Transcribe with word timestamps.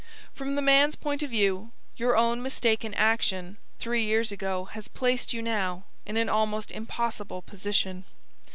From 0.33 0.55
the 0.55 0.63
man's 0.63 0.95
point 0.95 1.21
of 1.21 1.29
view, 1.29 1.71
your 1.95 2.17
own 2.17 2.41
mistaken 2.41 2.91
action 2.95 3.57
three 3.77 4.03
years 4.03 4.31
ago 4.31 4.65
has 4.65 4.87
placed 4.87 5.31
you 5.31 5.43
now 5.43 5.83
in 6.07 6.17
an 6.17 6.27
almost 6.27 6.71
impossible 6.71 7.43
position. 7.43 8.05